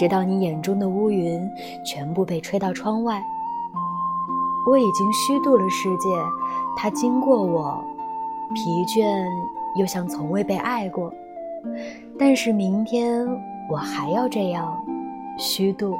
[0.00, 1.46] 直到你眼中的乌云
[1.84, 3.22] 全部被吹到窗外，
[4.66, 6.08] 我已经虚度了世界，
[6.74, 7.84] 它经过我，
[8.54, 9.22] 疲倦
[9.76, 11.12] 又像从未被爱过。
[12.18, 13.28] 但是明天
[13.70, 14.74] 我还要这样
[15.36, 15.94] 虚度。